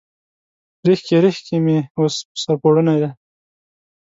ریښکۍ، 0.85 1.17
ریښکۍ 1.23 1.57
مې 1.65 1.77
اوس، 1.99 2.15
په 2.29 2.37
سر 2.41 2.55
پوړني 2.61 2.95
دی 3.01 3.09